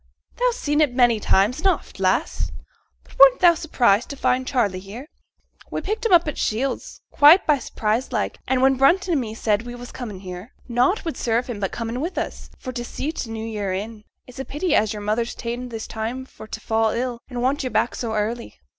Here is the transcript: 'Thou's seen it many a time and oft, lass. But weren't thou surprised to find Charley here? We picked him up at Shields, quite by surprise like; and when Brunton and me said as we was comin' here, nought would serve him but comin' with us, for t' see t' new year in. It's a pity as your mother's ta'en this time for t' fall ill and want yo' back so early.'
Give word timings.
'Thou's 0.37 0.55
seen 0.57 0.81
it 0.81 0.95
many 0.95 1.17
a 1.17 1.19
time 1.19 1.51
and 1.55 1.67
oft, 1.67 1.99
lass. 1.99 2.49
But 3.03 3.19
weren't 3.19 3.39
thou 3.39 3.53
surprised 3.53 4.09
to 4.09 4.15
find 4.17 4.47
Charley 4.47 4.79
here? 4.79 5.05
We 5.69 5.81
picked 5.81 6.05
him 6.07 6.11
up 6.11 6.27
at 6.27 6.39
Shields, 6.39 7.01
quite 7.11 7.45
by 7.45 7.59
surprise 7.59 8.11
like; 8.11 8.39
and 8.47 8.63
when 8.63 8.77
Brunton 8.77 9.11
and 9.11 9.21
me 9.21 9.35
said 9.35 9.61
as 9.61 9.67
we 9.67 9.75
was 9.75 9.91
comin' 9.91 10.21
here, 10.21 10.53
nought 10.67 11.05
would 11.05 11.17
serve 11.17 11.45
him 11.45 11.59
but 11.59 11.71
comin' 11.71 12.01
with 12.01 12.17
us, 12.17 12.49
for 12.57 12.71
t' 12.71 12.81
see 12.81 13.11
t' 13.11 13.29
new 13.29 13.45
year 13.45 13.73
in. 13.73 14.03
It's 14.25 14.39
a 14.39 14.43
pity 14.43 14.73
as 14.73 14.91
your 14.91 15.03
mother's 15.03 15.35
ta'en 15.35 15.69
this 15.69 15.85
time 15.85 16.25
for 16.25 16.47
t' 16.47 16.59
fall 16.59 16.89
ill 16.89 17.19
and 17.29 17.43
want 17.43 17.61
yo' 17.63 17.69
back 17.69 17.93
so 17.93 18.15
early.' 18.15 18.57